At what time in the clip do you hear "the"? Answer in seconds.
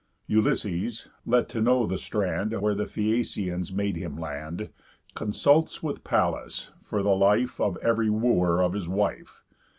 1.85-1.99, 2.73-2.85, 7.03-7.15